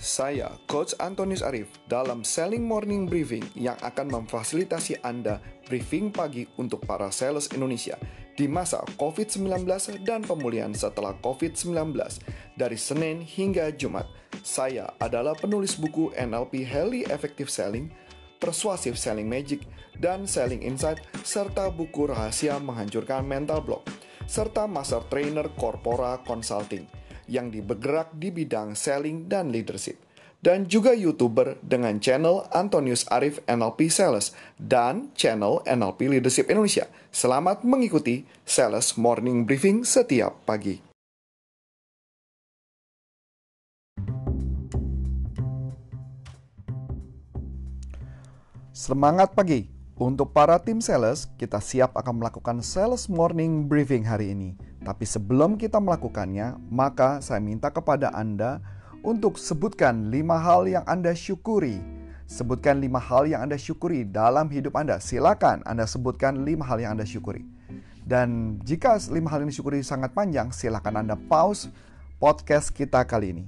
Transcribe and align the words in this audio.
Saya, 0.00 0.48
Coach 0.64 0.96
Antonius 0.96 1.44
Arif, 1.44 1.68
dalam 1.84 2.24
Selling 2.24 2.64
Morning 2.64 3.04
Briefing 3.04 3.44
yang 3.52 3.76
akan 3.84 4.08
memfasilitasi 4.08 5.04
Anda 5.04 5.44
briefing 5.68 6.08
pagi 6.08 6.48
untuk 6.56 6.88
para 6.88 7.12
sales 7.12 7.52
Indonesia 7.52 8.00
di 8.32 8.48
masa 8.48 8.80
COVID-19 8.96 9.68
dan 10.00 10.24
pemulihan 10.24 10.72
setelah 10.72 11.12
COVID-19 11.20 11.92
dari 12.56 12.80
Senin 12.80 13.20
hingga 13.20 13.68
Jumat. 13.76 14.08
Saya 14.40 14.88
adalah 14.96 15.36
penulis 15.36 15.76
buku 15.76 16.16
NLP 16.16 16.64
Highly 16.64 17.04
Effective 17.12 17.52
Selling, 17.52 17.92
Persuasive 18.40 18.96
Selling 18.96 19.28
Magic, 19.28 19.68
dan 20.00 20.24
Selling 20.24 20.64
Insight, 20.64 21.04
serta 21.20 21.68
buku 21.68 22.08
Rahasia 22.08 22.56
Menghancurkan 22.56 23.20
Mental 23.20 23.60
Block, 23.60 23.84
serta 24.24 24.64
Master 24.64 25.04
Trainer 25.12 25.52
Corpora 25.60 26.16
Consulting– 26.24 26.88
yang 27.30 27.54
bergerak 27.54 28.10
di 28.18 28.34
bidang 28.34 28.74
selling 28.74 29.30
dan 29.30 29.54
leadership. 29.54 29.96
Dan 30.40 30.66
juga 30.66 30.96
YouTuber 30.96 31.62
dengan 31.62 32.00
channel 32.02 32.48
Antonius 32.50 33.06
Arif 33.12 33.38
NLP 33.46 33.92
Sales 33.92 34.34
dan 34.58 35.14
channel 35.14 35.62
NLP 35.68 36.10
Leadership 36.10 36.50
Indonesia. 36.50 36.90
Selamat 37.14 37.62
mengikuti 37.62 38.26
Sales 38.42 38.98
Morning 38.98 39.44
Briefing 39.46 39.86
setiap 39.86 40.34
pagi. 40.48 40.90
Semangat 48.80 49.36
pagi! 49.36 49.68
Untuk 50.00 50.32
para 50.32 50.56
tim 50.56 50.80
sales, 50.80 51.28
kita 51.36 51.60
siap 51.60 51.92
akan 51.92 52.24
melakukan 52.24 52.64
sales 52.64 53.12
morning 53.12 53.68
briefing 53.68 54.08
hari 54.08 54.32
ini. 54.32 54.56
Tapi 54.80 55.04
sebelum 55.04 55.60
kita 55.60 55.76
melakukannya, 55.76 56.56
maka 56.72 57.20
saya 57.20 57.36
minta 57.36 57.68
kepada 57.68 58.08
Anda 58.16 58.64
untuk 59.04 59.36
sebutkan 59.36 60.08
lima 60.08 60.40
hal 60.40 60.64
yang 60.64 60.84
Anda 60.88 61.12
syukuri. 61.12 61.80
Sebutkan 62.24 62.80
lima 62.80 62.96
hal 62.96 63.28
yang 63.28 63.44
Anda 63.44 63.60
syukuri 63.60 64.08
dalam 64.08 64.48
hidup 64.48 64.72
Anda. 64.78 64.96
Silakan 64.96 65.60
Anda 65.68 65.84
sebutkan 65.84 66.48
lima 66.48 66.64
hal 66.64 66.80
yang 66.80 66.96
Anda 66.96 67.04
syukuri. 67.04 67.44
Dan 68.06 68.56
jika 68.64 68.96
lima 69.12 69.28
hal 69.28 69.44
ini 69.44 69.52
syukuri 69.52 69.84
sangat 69.84 70.16
panjang, 70.16 70.48
silakan 70.48 71.04
Anda 71.04 71.14
pause 71.18 71.68
podcast 72.16 72.72
kita 72.72 73.04
kali 73.04 73.36
ini. 73.36 73.44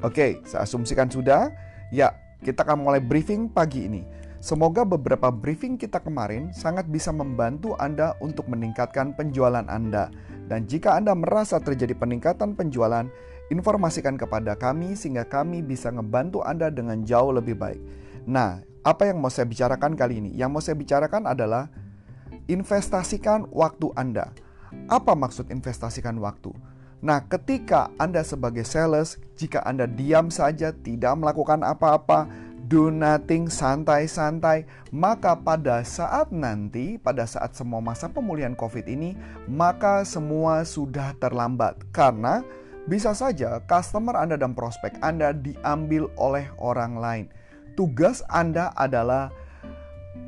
Oke, 0.00 0.40
saya 0.48 0.64
asumsikan 0.64 1.10
sudah. 1.12 1.52
Ya, 1.92 2.14
kita 2.40 2.64
akan 2.64 2.86
mulai 2.86 3.02
briefing 3.02 3.50
pagi 3.50 3.84
ini. 3.90 4.19
Semoga 4.40 4.88
beberapa 4.88 5.28
briefing 5.28 5.76
kita 5.76 6.00
kemarin 6.00 6.48
sangat 6.56 6.88
bisa 6.88 7.12
membantu 7.12 7.76
Anda 7.76 8.16
untuk 8.24 8.48
meningkatkan 8.48 9.12
penjualan 9.12 9.68
Anda. 9.68 10.08
Dan 10.48 10.64
jika 10.64 10.96
Anda 10.96 11.12
merasa 11.12 11.60
terjadi 11.60 11.92
peningkatan 11.92 12.56
penjualan, 12.56 13.04
informasikan 13.52 14.16
kepada 14.16 14.56
kami 14.56 14.96
sehingga 14.96 15.28
kami 15.28 15.60
bisa 15.60 15.92
membantu 15.92 16.40
Anda 16.40 16.72
dengan 16.72 17.04
jauh 17.04 17.36
lebih 17.36 17.60
baik. 17.60 17.80
Nah, 18.24 18.64
apa 18.80 19.12
yang 19.12 19.20
mau 19.20 19.28
saya 19.28 19.44
bicarakan 19.44 19.92
kali 19.92 20.24
ini? 20.24 20.32
Yang 20.32 20.50
mau 20.50 20.62
saya 20.64 20.76
bicarakan 20.80 21.28
adalah 21.28 21.68
investasikan 22.48 23.44
waktu 23.52 23.92
Anda. 23.92 24.32
Apa 24.88 25.12
maksud 25.12 25.52
investasikan 25.52 26.16
waktu? 26.16 26.48
Nah, 27.04 27.28
ketika 27.28 27.92
Anda 27.96 28.24
sebagai 28.24 28.64
sales, 28.64 29.20
jika 29.36 29.64
Anda 29.64 29.88
diam 29.88 30.32
saja, 30.32 30.72
tidak 30.72 31.16
melakukan 31.16 31.64
apa-apa, 31.64 32.28
do 32.70 32.86
nothing, 32.86 33.50
santai-santai, 33.50 34.62
maka 34.94 35.34
pada 35.34 35.82
saat 35.82 36.30
nanti, 36.30 37.02
pada 37.02 37.26
saat 37.26 37.58
semua 37.58 37.82
masa 37.82 38.06
pemulihan 38.06 38.54
COVID 38.54 38.86
ini, 38.86 39.18
maka 39.50 40.06
semua 40.06 40.62
sudah 40.62 41.10
terlambat 41.18 41.74
karena 41.90 42.46
bisa 42.86 43.10
saja 43.10 43.58
customer 43.66 44.14
Anda 44.14 44.38
dan 44.38 44.54
prospek 44.54 45.02
Anda 45.02 45.34
diambil 45.34 46.06
oleh 46.14 46.46
orang 46.62 46.94
lain. 46.94 47.26
Tugas 47.74 48.22
Anda 48.30 48.70
adalah 48.78 49.34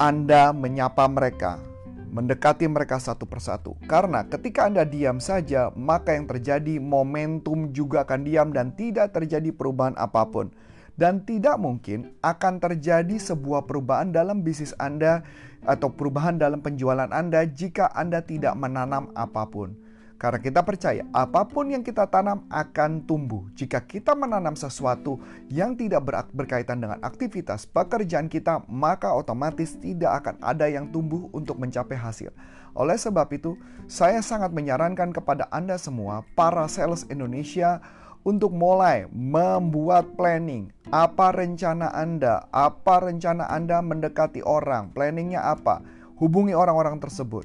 Anda 0.02 0.50
menyapa 0.50 1.06
mereka, 1.06 1.62
mendekati 2.10 2.66
mereka 2.66 2.98
satu 2.98 3.22
persatu. 3.22 3.78
Karena 3.86 4.26
ketika 4.26 4.66
Anda 4.66 4.82
diam 4.82 5.22
saja, 5.22 5.70
maka 5.78 6.18
yang 6.18 6.26
terjadi 6.26 6.82
momentum 6.82 7.70
juga 7.70 8.02
akan 8.02 8.26
diam 8.26 8.50
dan 8.50 8.74
tidak 8.74 9.14
terjadi 9.14 9.54
perubahan 9.54 9.94
apa 9.94 10.26
pun 10.26 10.50
dan 10.96 11.24
tidak 11.24 11.56
mungkin 11.56 12.12
akan 12.20 12.60
terjadi 12.60 13.16
sebuah 13.16 13.64
perubahan 13.64 14.12
dalam 14.12 14.44
bisnis 14.44 14.76
Anda 14.76 15.24
atau 15.64 15.94
perubahan 15.94 16.36
dalam 16.36 16.60
penjualan 16.60 17.08
Anda 17.08 17.46
jika 17.46 17.90
Anda 17.94 18.20
tidak 18.22 18.58
menanam 18.58 19.14
apa 19.14 19.46
pun. 19.48 19.78
Karena 20.22 20.38
kita 20.38 20.62
percaya 20.62 21.02
apa 21.10 21.42
pun 21.50 21.74
yang 21.74 21.82
kita 21.82 22.06
tanam 22.06 22.46
akan 22.46 23.02
tumbuh. 23.10 23.42
Jika 23.58 23.82
kita 23.82 24.14
menanam 24.14 24.54
sesuatu 24.54 25.18
yang 25.50 25.74
tidak 25.74 26.30
berkaitan 26.30 26.78
dengan 26.78 27.02
aktivitas 27.02 27.66
pekerjaan 27.66 28.30
kita, 28.30 28.62
maka 28.70 29.10
otomatis 29.18 29.74
tidak 29.82 30.22
akan 30.22 30.38
ada 30.38 30.70
yang 30.70 30.94
tumbuh 30.94 31.26
untuk 31.34 31.58
mencapai 31.58 31.98
hasil. 31.98 32.30
Oleh 32.78 32.94
sebab 32.94 33.26
itu, 33.34 33.58
saya 33.90 34.22
sangat 34.22 34.54
menyarankan 34.54 35.10
kepada 35.10 35.50
Anda 35.50 35.74
semua, 35.74 36.22
para 36.38 36.70
sales 36.70 37.02
Indonesia, 37.10 37.82
untuk 38.22 38.54
mulai 38.54 39.06
membuat 39.10 40.14
planning. 40.14 40.70
Apa 40.90 41.34
rencana 41.34 41.90
Anda? 41.90 42.46
Apa 42.54 43.02
rencana 43.02 43.50
Anda 43.50 43.82
mendekati 43.82 44.42
orang? 44.46 44.94
Planningnya 44.94 45.42
apa? 45.42 45.82
Hubungi 46.18 46.54
orang-orang 46.54 47.02
tersebut. 47.02 47.42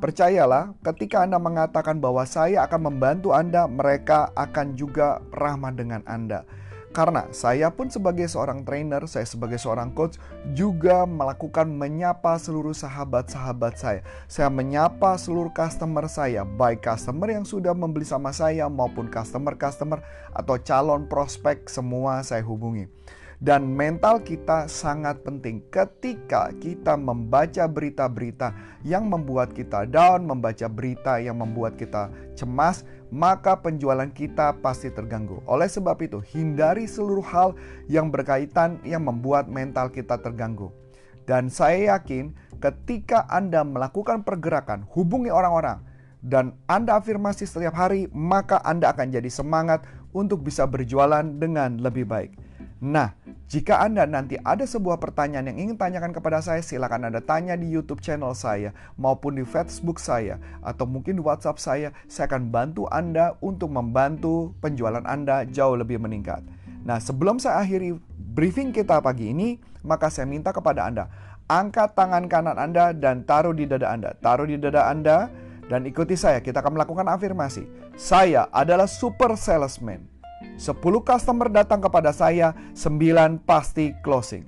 Percayalah, 0.00 0.72
ketika 0.80 1.20
Anda 1.20 1.36
mengatakan 1.36 2.00
bahwa 2.00 2.24
saya 2.24 2.64
akan 2.64 2.88
membantu 2.88 3.36
Anda, 3.36 3.68
mereka 3.68 4.32
akan 4.32 4.72
juga 4.72 5.20
ramah 5.34 5.76
dengan 5.76 6.00
Anda. 6.08 6.46
Karena 6.90 7.30
saya 7.30 7.70
pun 7.70 7.86
sebagai 7.86 8.26
seorang 8.26 8.66
trainer, 8.66 9.06
saya 9.06 9.22
sebagai 9.22 9.62
seorang 9.62 9.94
coach 9.94 10.18
juga 10.58 11.06
melakukan 11.06 11.70
menyapa 11.70 12.34
seluruh 12.34 12.74
sahabat-sahabat 12.74 13.78
saya. 13.78 14.00
Saya 14.26 14.50
menyapa 14.50 15.14
seluruh 15.14 15.54
customer 15.54 16.10
saya, 16.10 16.42
baik 16.42 16.82
customer 16.82 17.30
yang 17.30 17.46
sudah 17.46 17.70
membeli 17.78 18.02
sama 18.02 18.34
saya 18.34 18.66
maupun 18.66 19.06
customer-customer 19.06 20.02
atau 20.34 20.58
calon 20.58 21.06
prospek 21.06 21.70
semua 21.70 22.26
saya 22.26 22.42
hubungi. 22.42 22.90
Dan 23.40 23.72
mental 23.72 24.20
kita 24.20 24.68
sangat 24.68 25.24
penting 25.24 25.64
ketika 25.72 26.52
kita 26.60 26.92
membaca 26.92 27.64
berita-berita 27.64 28.52
yang 28.84 29.08
membuat 29.08 29.56
kita 29.56 29.88
down, 29.88 30.28
membaca 30.28 30.68
berita 30.68 31.16
yang 31.16 31.40
membuat 31.40 31.80
kita 31.80 32.12
cemas, 32.36 32.84
maka 33.08 33.56
penjualan 33.56 34.12
kita 34.12 34.60
pasti 34.60 34.92
terganggu. 34.92 35.40
Oleh 35.48 35.72
sebab 35.72 35.96
itu, 36.04 36.20
hindari 36.20 36.84
seluruh 36.84 37.24
hal 37.24 37.56
yang 37.88 38.12
berkaitan 38.12 38.76
yang 38.84 39.08
membuat 39.08 39.48
mental 39.48 39.88
kita 39.88 40.20
terganggu. 40.20 40.68
Dan 41.24 41.48
saya 41.48 41.96
yakin 41.96 42.36
ketika 42.60 43.24
Anda 43.32 43.64
melakukan 43.64 44.20
pergerakan, 44.20 44.84
hubungi 44.92 45.32
orang-orang, 45.32 45.80
dan 46.20 46.60
Anda 46.68 47.00
afirmasi 47.00 47.48
setiap 47.48 47.72
hari, 47.72 48.04
maka 48.12 48.60
Anda 48.68 48.92
akan 48.92 49.16
jadi 49.16 49.32
semangat 49.32 49.80
untuk 50.12 50.44
bisa 50.44 50.68
berjualan 50.68 51.24
dengan 51.24 51.80
lebih 51.80 52.04
baik. 52.04 52.49
Nah, 52.80 53.12
jika 53.44 53.84
Anda 53.84 54.08
nanti 54.08 54.40
ada 54.40 54.64
sebuah 54.64 54.96
pertanyaan 54.96 55.52
yang 55.52 55.68
ingin 55.68 55.76
tanyakan 55.76 56.16
kepada 56.16 56.40
saya, 56.40 56.64
silakan 56.64 57.12
Anda 57.12 57.20
tanya 57.20 57.52
di 57.52 57.68
YouTube 57.68 58.00
channel 58.00 58.32
saya 58.32 58.72
maupun 58.96 59.36
di 59.36 59.44
Facebook 59.44 60.00
saya 60.00 60.40
atau 60.64 60.88
mungkin 60.88 61.20
di 61.20 61.22
WhatsApp 61.22 61.60
saya. 61.60 61.88
Saya 62.08 62.32
akan 62.32 62.48
bantu 62.48 62.88
Anda 62.88 63.36
untuk 63.44 63.68
membantu 63.68 64.56
penjualan 64.64 65.04
Anda 65.04 65.44
jauh 65.44 65.76
lebih 65.76 66.00
meningkat. 66.00 66.40
Nah, 66.80 66.96
sebelum 66.96 67.36
saya 67.36 67.60
akhiri 67.60 68.00
briefing 68.16 68.72
kita 68.72 69.04
pagi 69.04 69.28
ini, 69.28 69.60
maka 69.84 70.08
saya 70.08 70.24
minta 70.24 70.48
kepada 70.48 70.88
Anda, 70.88 71.04
angkat 71.52 71.92
tangan 71.92 72.32
kanan 72.32 72.56
Anda 72.56 72.96
dan 72.96 73.28
taruh 73.28 73.52
di 73.52 73.68
dada 73.68 73.92
Anda. 73.92 74.16
Taruh 74.16 74.48
di 74.48 74.56
dada 74.56 74.88
Anda 74.88 75.28
dan 75.68 75.84
ikuti 75.84 76.16
saya. 76.16 76.40
Kita 76.40 76.64
akan 76.64 76.80
melakukan 76.80 77.04
afirmasi. 77.12 77.68
Saya 78.00 78.48
adalah 78.48 78.88
super 78.88 79.36
salesman 79.36 80.19
10 80.60 80.76
customer 81.00 81.48
datang 81.48 81.80
kepada 81.80 82.12
saya, 82.12 82.52
9 82.76 83.40
pasti 83.48 83.96
closing. 84.04 84.44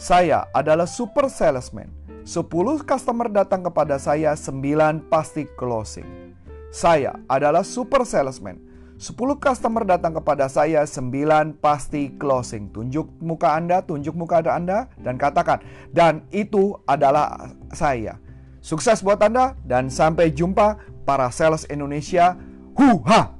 Saya 0.00 0.48
adalah 0.56 0.88
super 0.88 1.28
salesman. 1.28 1.92
10 2.24 2.48
customer 2.88 3.28
datang 3.28 3.60
kepada 3.60 4.00
saya, 4.00 4.32
9 4.32 5.04
pasti 5.12 5.44
closing. 5.60 6.32
Saya 6.72 7.20
adalah 7.28 7.68
super 7.68 8.08
salesman. 8.08 8.56
10 8.96 9.12
customer 9.36 9.84
datang 9.84 10.16
kepada 10.16 10.48
saya, 10.48 10.88
9 10.88 11.52
pasti 11.60 12.16
closing. 12.16 12.72
Tunjuk 12.72 13.04
muka 13.20 13.60
Anda, 13.60 13.84
tunjuk 13.84 14.16
muka 14.16 14.40
Anda, 14.40 14.88
dan 14.96 15.20
katakan, 15.20 15.60
dan 15.92 16.24
itu 16.32 16.80
adalah 16.88 17.52
saya. 17.76 18.16
Sukses 18.64 19.04
buat 19.04 19.20
Anda, 19.20 19.52
dan 19.68 19.92
sampai 19.92 20.32
jumpa 20.32 20.80
para 21.04 21.28
sales 21.28 21.68
Indonesia. 21.68 22.40
Huha! 22.72 23.35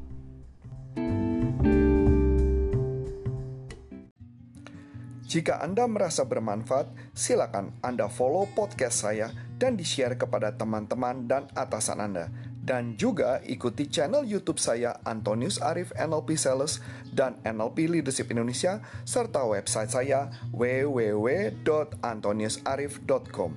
Jika 5.26 5.58
Anda 5.58 5.90
merasa 5.90 6.22
bermanfaat, 6.22 6.86
silakan 7.10 7.74
Anda 7.82 8.06
follow 8.06 8.46
podcast 8.54 9.02
saya 9.02 9.34
dan 9.58 9.74
di-share 9.74 10.14
kepada 10.14 10.54
teman-teman 10.54 11.26
dan 11.26 11.50
atasan 11.50 11.98
Anda. 11.98 12.30
Dan 12.66 12.98
juga 12.98 13.38
ikuti 13.42 13.86
channel 13.90 14.26
YouTube 14.26 14.58
saya 14.62 14.98
Antonius 15.02 15.58
Arif 15.58 15.90
NLP 15.98 16.38
Sales 16.38 16.78
dan 17.10 17.34
NLP 17.42 17.90
Leadership 17.90 18.30
Indonesia 18.30 18.78
serta 19.02 19.42
website 19.46 19.90
saya 19.90 20.30
www.antoniusarif.com. 20.54 23.50